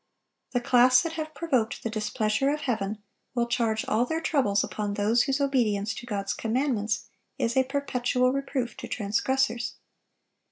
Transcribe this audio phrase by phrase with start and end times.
[0.53, 3.03] The class that have provoked the displeasure of Heaven
[3.35, 7.03] will charge all their troubles upon those whose obedience to God's commandments
[7.37, 9.75] is a perpetual reproof to transgressors.